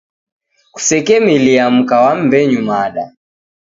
Kusekemilia 0.73 1.69
mka 1.71 2.01
wa 2.01 2.15
mmbenyu 2.15 2.61
mada 2.61 3.15